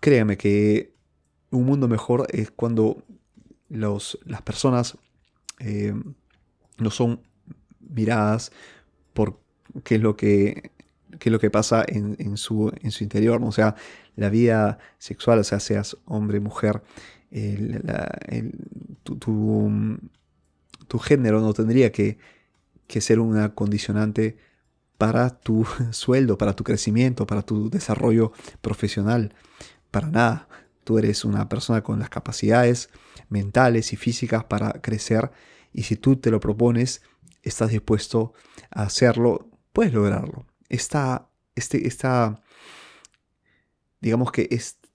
Créame 0.00 0.36
que 0.36 0.94
un 1.50 1.64
mundo 1.64 1.88
mejor 1.88 2.26
es 2.30 2.50
cuando 2.50 3.04
los, 3.68 4.18
las 4.24 4.42
personas 4.42 4.98
eh, 5.58 5.94
no 6.78 6.90
son 6.90 7.22
miradas 7.80 8.52
por 9.14 9.40
qué 9.84 9.96
es 9.96 10.00
lo 10.00 10.16
que, 10.16 10.72
es 11.20 11.32
lo 11.32 11.38
que 11.38 11.50
pasa 11.50 11.84
en, 11.86 12.36
su, 12.36 12.72
en 12.82 12.90
su 12.90 13.04
interior, 13.04 13.40
o 13.42 13.52
sea, 13.52 13.74
la 14.16 14.28
vida 14.28 14.78
sexual, 14.98 15.38
o 15.38 15.44
sea, 15.44 15.60
seas 15.60 15.96
hombre, 16.04 16.40
mujer, 16.40 16.82
tu, 19.02 19.16
tu, 20.88 20.98
género 20.98 21.40
no 21.40 21.52
tendría 21.52 21.92
que, 21.92 22.18
que 22.86 23.00
ser 23.00 23.20
una 23.20 23.54
condicionante 23.54 24.38
para 24.98 25.30
tu 25.30 25.66
sueldo, 25.90 26.38
para 26.38 26.54
tu 26.54 26.64
crecimiento, 26.64 27.26
para 27.26 27.42
tu 27.42 27.70
desarrollo 27.70 28.32
profesional, 28.60 29.34
para 29.90 30.10
nada. 30.10 30.48
Tú 30.84 30.98
eres 30.98 31.24
una 31.24 31.48
persona 31.48 31.82
con 31.82 31.98
las 31.98 32.10
capacidades 32.10 32.90
mentales 33.28 33.92
y 33.92 33.96
físicas 33.96 34.44
para 34.44 34.80
crecer 34.80 35.32
y 35.72 35.82
si 35.82 35.96
tú 35.96 36.16
te 36.16 36.30
lo 36.30 36.40
propones, 36.40 37.02
estás 37.42 37.70
dispuesto 37.70 38.32
a 38.70 38.84
hacerlo, 38.84 39.50
puedes 39.72 39.92
lograrlo. 39.92 40.46
Esta, 40.68 41.28
este, 41.54 41.86
esta, 41.86 42.40
digamos 44.00 44.32
que 44.32 44.48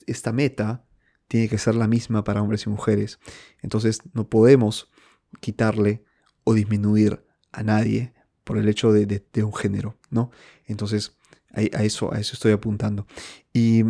esta 0.07 0.31
meta 0.31 0.85
tiene 1.27 1.47
que 1.47 1.57
ser 1.57 1.75
la 1.75 1.87
misma 1.87 2.23
para 2.23 2.41
hombres 2.41 2.65
y 2.65 2.69
mujeres. 2.69 3.19
Entonces 3.61 4.01
no 4.13 4.27
podemos 4.27 4.89
quitarle 5.39 6.03
o 6.43 6.53
disminuir 6.53 7.25
a 7.51 7.63
nadie 7.63 8.13
por 8.43 8.57
el 8.57 8.67
hecho 8.67 8.91
de, 8.91 9.23
un 9.43 9.53
género, 9.53 9.97
¿no? 10.09 10.31
Entonces 10.65 11.17
a, 11.53 11.61
eso, 11.61 12.13
a 12.13 12.19
eso 12.19 12.33
estoy 12.33 12.51
apuntando. 12.51 13.07
Y 13.53 13.83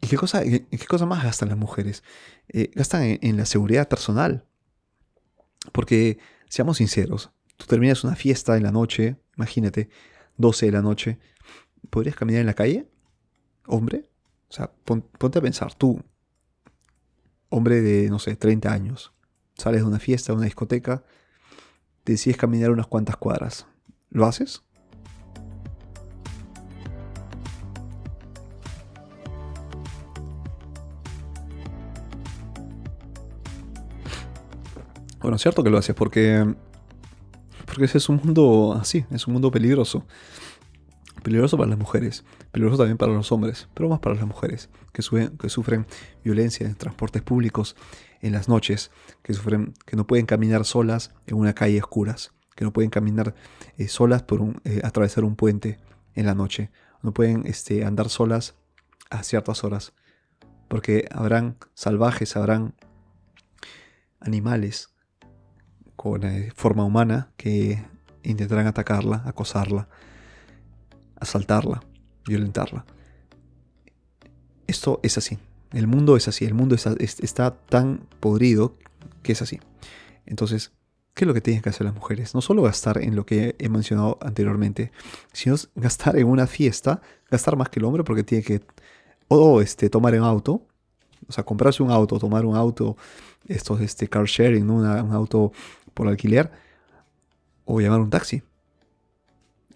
¿Y 0.00 0.06
qué 0.06 0.16
cosa, 0.16 0.42
qué 0.44 0.86
cosa 0.88 1.06
más 1.06 1.24
gastan 1.24 1.48
las 1.48 1.58
mujeres? 1.58 2.02
Eh, 2.48 2.70
gastan 2.74 3.18
en, 3.20 3.36
la 3.36 3.46
seguridad 3.46 3.88
personal. 3.88 4.44
Porque, 5.72 6.18
seamos 6.48 6.78
sinceros, 6.78 7.30
tú 7.56 7.66
terminas 7.66 8.04
una 8.04 8.14
fiesta 8.14 8.56
en 8.56 8.62
la 8.62 8.70
noche, 8.70 9.16
imagínate, 9.36 9.90
12 10.38 10.66
de 10.66 10.72
la 10.72 10.82
noche, 10.82 11.18
¿podrías 11.90 12.16
caminar 12.16 12.40
en 12.40 12.46
la 12.46 12.54
calle? 12.54 12.88
¿Hombre? 13.66 14.08
O 14.48 14.52
sea, 14.52 14.72
ponte 14.84 15.38
a 15.38 15.42
pensar, 15.42 15.74
tú, 15.74 16.02
hombre 17.50 17.82
de, 17.82 18.08
no 18.08 18.18
sé, 18.18 18.36
30 18.36 18.72
años, 18.72 19.12
sales 19.56 19.82
de 19.82 19.86
una 19.86 19.98
fiesta, 19.98 20.32
de 20.32 20.38
una 20.38 20.46
discoteca, 20.46 21.04
decides 22.04 22.38
caminar 22.38 22.70
unas 22.70 22.86
cuantas 22.86 23.16
cuadras. 23.16 23.66
¿Lo 24.10 24.24
haces? 24.24 24.62
Bueno, 35.20 35.36
es 35.36 35.42
cierto 35.42 35.62
que 35.62 35.70
lo 35.70 35.78
haces 35.78 35.94
porque. 35.94 36.54
Ese 37.80 37.98
es 37.98 38.08
un 38.08 38.16
mundo 38.16 38.76
así, 38.80 39.04
es 39.10 39.26
un 39.26 39.34
mundo 39.34 39.50
peligroso. 39.50 40.04
Peligroso 41.22 41.56
para 41.56 41.70
las 41.70 41.78
mujeres, 41.78 42.24
peligroso 42.52 42.78
también 42.78 42.96
para 42.96 43.12
los 43.12 43.32
hombres, 43.32 43.68
pero 43.74 43.88
más 43.88 43.98
para 43.98 44.14
las 44.14 44.26
mujeres 44.26 44.70
que, 44.92 45.02
que 45.36 45.48
sufren 45.48 45.86
violencia 46.22 46.66
en 46.66 46.76
transportes 46.76 47.22
públicos 47.22 47.74
en 48.20 48.32
las 48.32 48.48
noches, 48.48 48.90
que 49.22 49.34
sufren, 49.34 49.74
que 49.84 49.96
no 49.96 50.06
pueden 50.06 50.26
caminar 50.26 50.64
solas 50.64 51.12
en 51.26 51.36
una 51.36 51.54
calle 51.54 51.80
oscuras, 51.80 52.32
que 52.54 52.64
no 52.64 52.72
pueden 52.72 52.90
caminar 52.90 53.34
eh, 53.76 53.88
solas 53.88 54.22
por 54.22 54.40
un, 54.40 54.60
eh, 54.64 54.80
atravesar 54.84 55.24
un 55.24 55.36
puente 55.36 55.78
en 56.14 56.26
la 56.26 56.34
noche, 56.34 56.70
no 57.02 57.12
pueden 57.12 57.46
este, 57.46 57.84
andar 57.84 58.08
solas 58.08 58.54
a 59.10 59.22
ciertas 59.22 59.64
horas, 59.64 59.92
porque 60.68 61.08
habrán 61.10 61.56
salvajes, 61.74 62.36
habrán 62.36 62.74
animales 64.20 64.90
con 65.98 66.22
eh, 66.22 66.52
forma 66.54 66.84
humana 66.84 67.32
que 67.36 67.84
intentarán 68.22 68.68
atacarla, 68.68 69.24
acosarla, 69.26 69.88
asaltarla, 71.18 71.82
violentarla. 72.24 72.86
Esto 74.68 75.00
es 75.02 75.18
así. 75.18 75.38
El 75.72 75.88
mundo 75.88 76.16
es 76.16 76.28
así. 76.28 76.44
El 76.44 76.54
mundo 76.54 76.76
está 76.76 77.50
tan 77.50 78.06
podrido 78.20 78.76
que 79.24 79.32
es 79.32 79.42
así. 79.42 79.58
Entonces, 80.24 80.70
¿Qué 81.14 81.24
es 81.24 81.26
lo 81.26 81.34
que 81.34 81.40
tienen 81.40 81.62
que 81.62 81.70
hacer 81.70 81.84
las 81.84 81.96
mujeres? 81.96 82.32
No 82.32 82.40
solo 82.40 82.62
gastar 82.62 83.02
en 83.02 83.16
lo 83.16 83.26
que 83.26 83.56
he 83.58 83.68
mencionado 83.68 84.18
anteriormente, 84.20 84.92
sino 85.32 85.56
gastar 85.74 86.16
en 86.16 86.28
una 86.28 86.46
fiesta, 86.46 87.02
gastar 87.28 87.56
más 87.56 87.70
que 87.70 87.80
el 87.80 87.86
hombre 87.86 88.04
porque 88.04 88.22
tiene 88.22 88.44
que 88.44 88.60
o 89.26 89.60
este, 89.60 89.90
tomar 89.90 90.14
un 90.14 90.22
auto, 90.22 90.62
o 91.26 91.32
sea, 91.32 91.42
comprarse 91.42 91.82
un 91.82 91.90
auto, 91.90 92.20
tomar 92.20 92.46
un 92.46 92.54
auto, 92.54 92.96
estos 93.48 93.80
este, 93.80 94.06
car 94.06 94.26
sharing, 94.26 94.70
un 94.70 94.86
auto 94.86 95.50
por 95.98 96.06
alquiler, 96.06 96.52
o 97.64 97.80
llamar 97.80 97.98
un 97.98 98.08
taxi. 98.08 98.44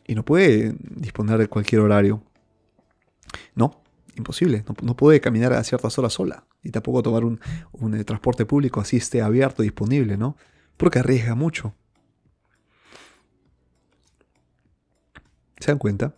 Y 0.06 0.14
no 0.14 0.24
puede 0.24 0.76
disponer 0.78 1.36
de 1.38 1.48
cualquier 1.48 1.80
horario. 1.80 2.22
No, 3.56 3.82
imposible. 4.16 4.64
No, 4.82 4.96
puede 4.96 5.20
caminar 5.20 5.52
a 5.52 5.64
ciertas 5.64 5.98
horas 5.98 6.12
sola. 6.12 6.44
Y 6.62 6.70
tampoco 6.70 7.02
tomar 7.02 7.24
un, 7.24 7.40
un 7.72 7.96
eh, 7.96 8.04
transporte 8.04 8.46
público 8.46 8.80
así 8.80 8.98
esté 8.98 9.20
abierto, 9.20 9.64
disponible, 9.64 10.16
¿no? 10.16 10.36
Porque 10.76 11.00
arriesga 11.00 11.34
mucho. 11.34 11.74
¿Se 15.58 15.72
dan 15.72 15.78
cuenta? 15.78 16.14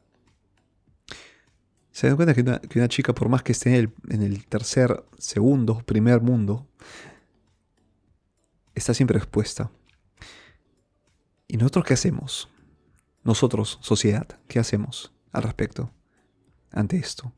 Se 1.92 2.08
dan 2.08 2.16
cuenta 2.16 2.34
que 2.34 2.78
una, 2.78 2.88
chica, 2.88 3.14
por 3.14 3.30
más 3.30 3.42
que 3.42 3.52
esté 3.52 3.78
en 3.78 4.22
el, 4.22 4.44
tercer, 4.44 5.02
segundo, 5.16 5.78
primer 5.86 6.20
mundo, 6.20 6.66
está 8.74 8.92
siempre 8.92 9.16
expuesta. 9.16 9.70
¿Y 11.54 11.56
nosotros 11.56 11.84
qué 11.84 11.94
hacemos? 11.94 12.48
Nosotros, 13.22 13.78
sociedad, 13.80 14.26
¿qué 14.48 14.58
hacemos 14.58 15.12
al 15.30 15.44
respecto 15.44 15.92
ante 16.72 16.96
esto? 16.96 17.32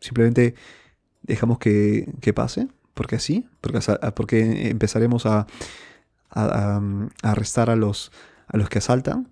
Simplemente 0.00 0.54
dejamos 1.20 1.58
que, 1.58 2.32
pase, 2.34 2.68
porque 2.94 3.16
así, 3.16 3.46
porque, 3.60 3.80
porque 4.16 4.70
empezaremos 4.70 5.26
a, 5.26 5.46
arrestar 6.30 7.68
a 7.68 7.76
los, 7.76 8.10
a 8.46 8.56
los 8.56 8.70
que 8.70 8.78
asaltan, 8.78 9.30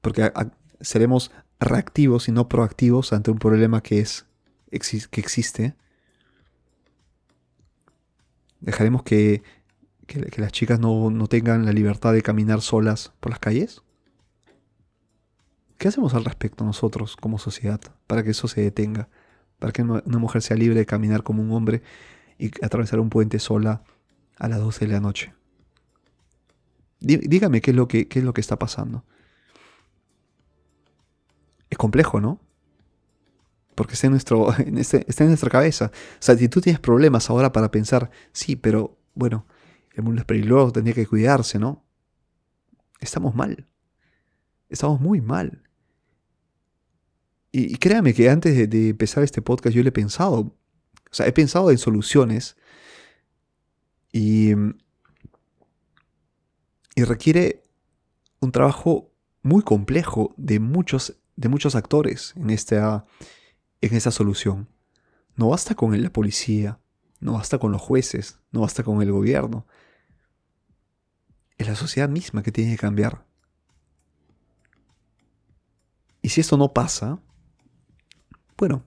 porque 0.00 0.32
seremos 0.80 1.30
reactivos 1.60 2.26
y 2.26 2.32
no 2.32 2.48
proactivos 2.48 3.12
ante 3.12 3.30
un 3.30 3.38
problema 3.38 3.84
que, 3.84 4.00
es, 4.00 4.26
que 4.72 5.20
existe. 5.20 5.76
¿Dejaremos 8.58 9.04
que, 9.04 9.44
las 10.36 10.52
chicas 10.52 10.80
no, 10.80 11.10
no, 11.10 11.26
tengan 11.26 11.64
la 11.64 11.72
libertad 11.72 12.12
de 12.12 12.22
caminar 12.22 12.60
solas 12.60 13.12
por 13.20 13.30
las 13.30 13.38
calles? 13.38 13.82
¿Qué 15.78 15.88
hacemos 15.88 16.14
al 16.14 16.24
respecto 16.24 16.64
nosotros 16.64 17.16
como 17.16 17.38
sociedad 17.38 17.80
para 18.06 18.22
que 18.22 18.30
eso 18.30 18.48
se 18.48 18.62
detenga? 18.62 19.08
Para 19.58 19.72
que 19.72 19.82
una 19.82 20.18
mujer 20.18 20.42
sea 20.42 20.56
libre 20.56 20.78
de 20.78 20.86
caminar 20.86 21.22
como 21.22 21.42
un 21.42 21.52
hombre 21.52 21.82
y 22.38 22.50
atravesar 22.64 23.00
un 23.00 23.10
puente 23.10 23.38
sola 23.38 23.82
a 24.38 24.48
las 24.48 24.60
12 24.60 24.86
de 24.86 24.92
la 24.92 25.00
noche. 25.00 25.34
Dígame 27.00 27.60
qué 27.60 27.72
es 27.72 27.76
lo 27.76 27.88
que, 27.88 28.08
qué 28.08 28.20
es 28.20 28.24
lo 28.24 28.32
que 28.32 28.40
está 28.40 28.58
pasando 28.58 29.04
es 31.70 31.78
complejo, 31.78 32.20
¿no? 32.20 32.40
Porque 33.74 33.94
está 33.94 34.06
en, 34.06 34.12
nuestro, 34.12 34.52
este, 34.76 35.04
está 35.08 35.24
en 35.24 35.30
nuestra 35.30 35.50
cabeza. 35.50 35.90
O 35.92 36.22
sea, 36.22 36.36
si 36.36 36.48
tú 36.48 36.60
tienes 36.60 36.80
problemas 36.80 37.28
ahora 37.30 37.52
para 37.52 37.70
pensar, 37.70 38.10
sí, 38.32 38.56
pero 38.56 38.98
bueno, 39.14 39.46
el 39.96 40.04
mundo 40.04 40.20
es 40.20 40.26
peligroso, 40.26 40.72
tendría 40.72 40.94
que 40.94 41.06
cuidarse, 41.06 41.58
¿no? 41.58 41.84
Estamos 43.00 43.34
mal. 43.34 43.66
Estamos 44.68 45.00
muy 45.00 45.20
mal. 45.20 45.62
Y, 47.50 47.76
créame 47.76 48.14
que 48.14 48.28
antes 48.28 48.70
de, 48.70 48.88
empezar 48.90 49.24
este 49.24 49.42
podcast 49.42 49.74
yo 49.74 49.82
le 49.82 49.88
he 49.88 49.92
pensado, 49.92 50.38
o 50.38 50.54
sea, 51.10 51.26
he 51.26 51.32
pensado 51.32 51.70
en 51.70 51.78
soluciones 51.78 52.56
y, 54.12 54.52
y 56.94 57.04
requiere 57.04 57.62
un 58.40 58.52
trabajo 58.52 59.10
muy 59.42 59.62
complejo 59.62 60.34
de 60.36 60.60
muchos 60.60 61.16
de 61.36 61.48
muchos 61.48 61.74
actores 61.74 62.32
en 62.36 62.50
esta, 62.50 63.04
en 63.80 63.94
esta 63.94 64.10
solución. 64.10 64.68
No 65.36 65.50
basta 65.50 65.74
con 65.74 66.00
la 66.02 66.10
policía, 66.10 66.80
no 67.20 67.34
basta 67.34 67.58
con 67.58 67.72
los 67.72 67.80
jueces, 67.80 68.40
no 68.50 68.62
basta 68.62 68.82
con 68.82 69.02
el 69.02 69.12
gobierno. 69.12 69.66
Es 71.58 71.66
la 71.66 71.74
sociedad 71.74 72.08
misma 72.08 72.42
que 72.42 72.52
tiene 72.52 72.72
que 72.72 72.78
cambiar. 72.78 73.24
Y 76.22 76.30
si 76.30 76.40
esto 76.40 76.56
no 76.56 76.72
pasa, 76.72 77.20
bueno, 78.56 78.84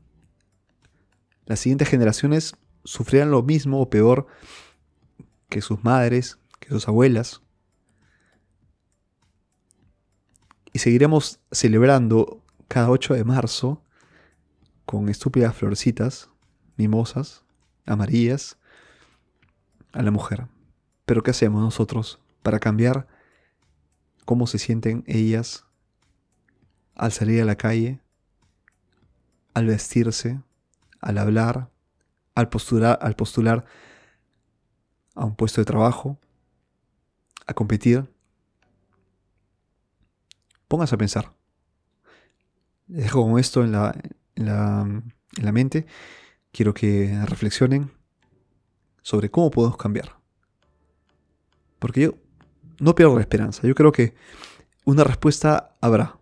las 1.45 1.60
siguientes 1.60 1.88
generaciones 1.88 2.55
sufrirán 2.84 3.32
lo 3.32 3.43
mismo 3.43 3.79
o 3.82 3.89
peor 3.89 4.27
que 5.47 5.62
sus 5.62 5.84
madres, 5.84 6.38
que 6.60 6.69
sus 6.69 6.88
abuelas. 6.88 7.41
Y 10.73 10.79
seguiremos 10.79 11.39
celebrando 11.51 12.43
cada 12.67 12.89
8 12.89 13.15
de 13.15 13.23
marzo 13.23 13.84
con 14.86 15.10
estúpidas 15.10 15.55
florcitas, 15.55 16.29
mimosas, 16.77 17.43
amarillas, 17.86 18.58
a 19.91 20.03
la 20.03 20.12
mujer. 20.12 20.47
Pero 21.05 21.23
¿qué 21.23 21.32
hacemos 21.32 21.62
nosotros 21.62 22.19
para 22.49 22.59
cambiar 22.59 23.05
cómo 24.25 24.47
se 24.47 24.57
sienten 24.57 25.03
ellas 25.05 25.67
al 26.95 27.12
salir 27.12 27.43
a 27.43 27.45
la 27.45 27.57
calle, 27.57 28.01
al 29.53 29.67
vestirse, 29.67 30.41
al 30.99 31.19
hablar, 31.19 31.69
al 32.33 32.49
postular, 32.49 32.97
al 33.03 33.15
postular 33.15 33.65
a 35.13 35.25
un 35.25 35.35
puesto 35.35 35.62
de 35.62 35.65
trabajo, 35.65 36.17
a 37.45 37.53
competir? 37.53 38.12
Póngase 40.67 40.95
a 40.95 40.97
pensar. 40.97 41.35
Les 42.88 43.03
dejo 43.03 43.29
con 43.29 43.39
esto 43.39 43.63
en 43.63 43.73
la, 43.73 43.95
en 44.33 45.03
la, 45.43 45.51
mente. 45.51 45.85
Quiero 46.51 46.73
que 46.73 47.15
reflexionen 47.27 47.91
sobre 49.03 49.29
cómo 49.29 49.51
podemos 49.51 49.77
cambiar. 49.77 50.17
Porque 51.77 52.01
yo 52.01 52.29
no 52.80 52.96
pierdo 52.96 53.15
la 53.15 53.22
esperanza. 53.22 53.68
Yo 53.68 53.76
creo 53.76 53.92
que 53.92 54.13
una 54.86 55.04
respuesta 55.04 55.76
habrá. 55.82 56.18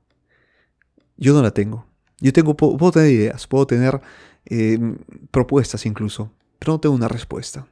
Yo 1.17 1.33
no 1.33 1.41
la 1.41 1.51
tengo. 1.51 1.85
Yo 2.19 2.33
tengo, 2.33 2.55
puedo, 2.55 2.91
tener 2.91 3.11
ideas, 3.11 3.45
puedo 3.47 3.67
tener 3.67 4.01
eh, 4.45 4.79
propuestas 5.31 5.85
incluso, 5.85 6.31
pero 6.57 6.73
no 6.73 6.79
tengo 6.79 6.95
una 6.95 7.07
respuesta. 7.07 7.67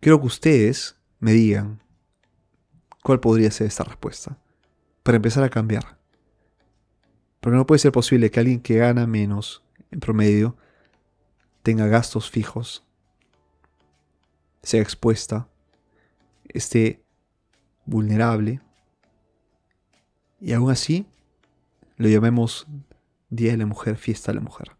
Quiero 0.00 0.20
que 0.20 0.26
ustedes 0.26 0.96
me 1.18 1.32
digan 1.32 1.82
cuál 3.02 3.20
podría 3.20 3.50
ser 3.50 3.66
esta 3.66 3.84
respuesta 3.84 4.38
para 5.02 5.16
empezar 5.16 5.42
a 5.42 5.50
cambiar. 5.50 5.98
Porque 7.40 7.56
no 7.56 7.66
puede 7.66 7.80
ser 7.80 7.92
posible 7.92 8.30
que 8.30 8.40
alguien 8.40 8.60
que 8.60 8.76
gana 8.76 9.06
menos 9.06 9.62
en 9.90 10.00
promedio 10.00 10.56
tenga 11.62 11.86
gastos 11.86 12.30
fijos, 12.30 12.84
sea 14.62 14.80
expuesta, 14.80 15.48
esté 16.54 17.04
vulnerable 17.84 18.60
y 20.40 20.52
aún 20.52 20.70
así 20.70 21.06
lo 21.96 22.08
llamemos 22.08 22.68
Día 23.28 23.50
de 23.52 23.58
la 23.58 23.66
Mujer, 23.66 23.96
Fiesta 23.96 24.32
de 24.32 24.36
la 24.36 24.40
Mujer. 24.40 24.72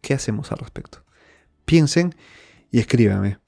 ¿Qué 0.00 0.14
hacemos 0.14 0.50
al 0.52 0.58
respecto? 0.58 1.04
Piensen 1.64 2.14
y 2.70 2.78
escríbanme, 2.80 3.38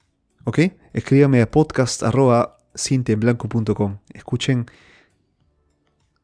¿ok? 0.45 0.59
Escríbanme 0.93 1.41
a 1.41 1.51
podcast.cintemblanco.com. 1.51 3.99
Escuchen 4.13 4.65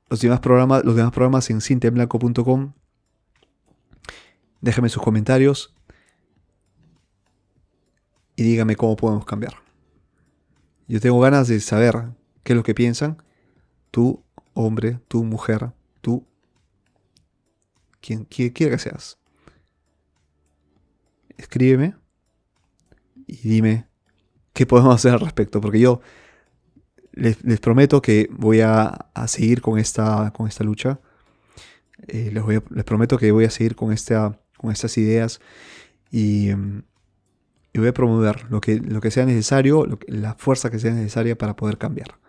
los 0.10 0.22
demás 0.22 0.40
programas, 0.40 0.86
los 0.86 0.96
demás 0.96 1.12
programas 1.12 1.50
en 1.50 1.60
cintemblanco.com. 1.62 2.74
Déjenme 4.62 4.88
sus 4.90 5.04
comentarios 5.04 5.76
y 8.36 8.44
díganme 8.44 8.76
cómo 8.76 8.96
podemos 8.96 9.26
cambiar. 9.26 9.63
Yo 10.88 11.00
tengo 11.00 11.20
ganas 11.20 11.48
de 11.48 11.60
saber 11.60 12.10
qué 12.44 12.54
es 12.54 12.58
lo 12.58 12.64
que 12.64 12.76
piensan. 12.76 13.22
Tú, 13.92 14.24
hombre, 14.54 15.00
tú, 15.08 15.24
mujer, 15.24 15.72
tú, 16.02 16.26
quien 18.02 18.26
quiera 18.26 18.76
que 18.76 18.80
seas. 18.80 19.18
Escríbeme 21.38 21.96
y 23.28 23.38
dime 23.48 23.88
qué 24.54 24.66
podemos 24.66 24.96
hacer 24.96 25.14
al 25.14 25.20
respecto, 25.20 25.62
porque 25.62 25.80
yo 25.80 26.02
les, 27.14 27.38
prometo 27.60 28.02
que 28.02 28.30
voy 28.32 28.62
a, 28.62 29.10
seguir 29.28 29.62
con 29.62 29.80
esta, 29.80 30.32
con 30.36 30.48
esta 30.48 30.64
lucha. 30.64 31.00
Eh, 32.08 32.32
les, 32.32 32.84
prometo 32.84 33.18
que 33.18 33.32
voy 33.32 33.46
a 33.46 33.50
seguir 33.50 33.76
con, 33.76 33.94
esta, 33.94 34.40
con 34.58 34.72
estas 34.72 34.98
ideas 34.98 35.40
y, 36.12 36.50
voy 37.80 37.88
a 37.88 37.94
promover 37.94 38.50
lo 38.52 38.62
que, 38.62 38.80
lo 38.80 39.02
que 39.02 39.12
sea 39.12 39.26
necesario, 39.26 39.88
la 40.08 40.36
fuerza 40.36 40.70
que 40.70 40.80
sea 40.80 40.94
necesaria 40.94 41.38
para 41.38 41.56
poder 41.56 41.78
cambiar. 41.78 42.20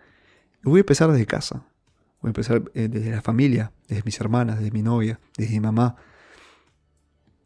voy 0.62 0.78
a 0.78 0.80
empezar 0.80 1.10
desde 1.12 1.26
casa. 1.26 1.66
Voy 2.20 2.28
a 2.28 2.30
empezar 2.30 2.62
eh, 2.72 2.88
desde 2.88 3.10
la 3.10 3.20
familia, 3.20 3.72
desde 3.86 4.02
mis 4.04 4.18
hermanas, 4.18 4.56
desde 4.58 4.70
mi 4.70 4.82
novia, 4.82 5.20
desde 5.36 5.52
mi 5.52 5.60
mamá, 5.60 5.96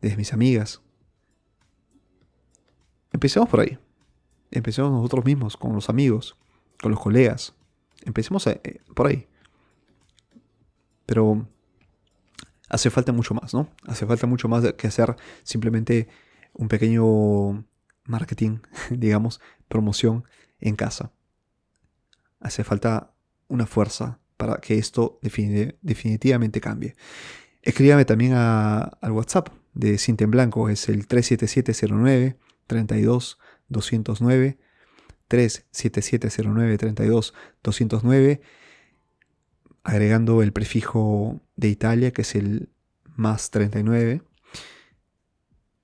desde 0.01 0.17
mis 0.17 0.33
amigas. 0.33 0.81
Empecemos 3.13 3.49
por 3.49 3.59
ahí. 3.59 3.77
Empecemos 4.53 4.93
nosotros 4.93 5.25
mismos, 5.25 5.57
con 5.57 5.75
los 5.75 5.89
amigos, 5.89 6.37
con 6.81 6.93
los 6.93 7.01
colegas. 7.01 7.55
Empecemos 8.05 8.47
eh, 8.47 8.81
por 8.95 9.09
ahí. 9.09 9.27
Pero 11.07 11.49
hace 12.69 12.91
falta 12.91 13.13
mucho 13.13 13.35
más, 13.35 13.53
¿no? 13.55 13.69
Hace 13.87 14.07
falta 14.07 14.29
mucho 14.29 14.49
más 14.49 14.73
que 14.75 14.87
hacer 14.87 15.17
simplemente 15.43 16.07
un 16.53 16.69
pequeño 16.69 17.65
marketing, 18.09 18.59
digamos, 18.90 19.40
promoción 19.68 20.25
en 20.61 20.75
casa. 20.75 21.12
Hace 22.40 22.64
falta 22.64 23.12
una 23.49 23.66
fuerza 23.66 24.18
para 24.37 24.57
que 24.59 24.79
esto 24.79 25.18
definitivamente 25.23 26.61
cambie. 26.61 26.94
Escríbame 27.62 28.05
también 28.05 28.33
al 28.35 29.12
WhatsApp 29.12 29.49
de 29.75 29.99
Cinta 29.99 30.25
en 30.25 30.31
Blanco, 30.31 30.68
es 30.68 30.88
el 30.88 31.07
37709 31.07 32.37
32 32.66 33.38
209 33.68 34.59
37709 35.29 36.79
32 36.79 37.35
209 37.62 38.40
agregando 39.83 40.42
el 40.42 40.53
prefijo 40.53 41.40
de 41.57 41.68
Italia 41.68 42.12
que 42.12 42.23
es 42.23 42.35
el 42.35 42.68
más 43.16 43.51
39 43.51 44.23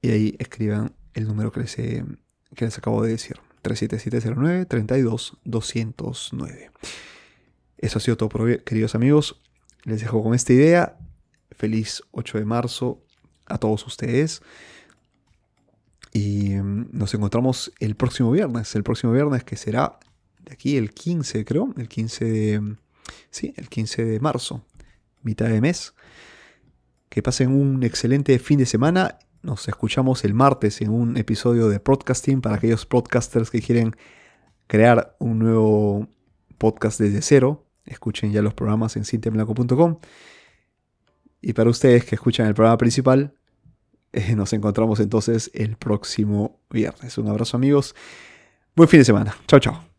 y 0.03 0.11
ahí 0.11 0.37
escriban 0.39 0.95
el 1.15 1.27
número 1.27 1.51
que 1.53 1.61
les, 1.61 1.75
que 1.75 2.65
les 2.65 2.79
acabo 2.79 3.03
de 3.03 3.11
decir. 3.11 3.39
37709 3.63 4.67
32 4.67 5.39
209 5.45 6.71
eso 7.85 7.99
ha 7.99 8.01
sido 8.01 8.17
todo 8.17 8.31
queridos 8.65 8.95
amigos. 8.95 9.41
Les 9.83 10.01
dejo 10.01 10.23
con 10.23 10.35
esta 10.35 10.53
idea. 10.53 10.97
Feliz 11.51 12.03
8 12.13 12.39
de 12.39 12.45
marzo 12.45 13.03
a 13.47 13.59
todos 13.59 13.87
ustedes. 13.87 14.41
Y 16.13 16.53
em, 16.53 16.89
nos 16.93 17.13
encontramos 17.13 17.73
el 17.81 17.95
próximo 17.95 18.31
viernes, 18.31 18.75
el 18.75 18.85
próximo 18.85 19.13
viernes 19.13 19.45
que 19.45 19.57
será 19.57 19.99
de 20.45 20.53
aquí 20.53 20.77
el 20.77 20.93
15, 20.93 21.45
creo, 21.45 21.75
el 21.77 21.89
15 21.89 22.25
de, 22.25 22.77
sí, 23.31 23.53
el 23.57 23.69
15 23.69 24.05
de 24.05 24.21
marzo, 24.21 24.65
mitad 25.23 25.49
de 25.49 25.61
mes. 25.61 25.93
Que 27.11 27.23
pasen 27.23 27.51
un 27.51 27.83
excelente 27.83 28.39
fin 28.39 28.59
de 28.59 28.67
semana. 28.67 29.19
Nos 29.45 29.69
escuchamos 29.69 30.25
el 30.25 30.33
martes 30.33 30.81
en 30.81 30.89
un 30.89 31.19
episodio 31.19 31.69
de 31.69 31.79
podcasting 31.79 32.41
para 32.41 32.57
aquellos 32.57 32.87
podcasters 32.87 33.51
que 33.51 33.61
quieren 33.61 33.95
crear 34.67 35.17
un 35.19 35.39
nuevo 35.39 36.09
podcast 36.57 36.99
desde 36.99 37.21
cero. 37.21 37.67
Escuchen 37.85 38.33
ya 38.33 38.41
los 38.41 38.55
programas 38.55 38.97
en 38.97 39.05
cintemelaco.com. 39.05 39.99
Y 41.43 41.53
para 41.53 41.69
ustedes 41.69 42.07
que 42.07 42.15
escuchan 42.15 42.47
el 42.47 42.55
programa 42.55 42.79
principal, 42.79 43.35
eh, 44.15 44.35
nos 44.35 44.55
encontramos 44.55 44.99
entonces 44.99 45.51
el 45.53 45.77
próximo 45.77 46.59
viernes. 46.71 47.19
Un 47.19 47.29
abrazo 47.29 47.59
amigos. 47.59 47.95
Buen 48.75 48.89
fin 48.89 49.01
de 49.01 49.05
semana. 49.05 49.37
Chao, 49.47 49.61
chao. 49.61 49.94